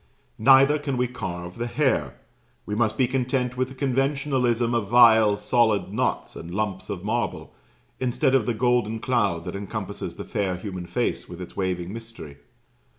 [0.39, 2.15] Neither can we carve the hair.
[2.65, 7.53] We must be content with the conventionalism of vile solid knots and lumps of marble,
[7.99, 12.37] instead of the golden cloud that encompasses the fair human face with its waving mystery.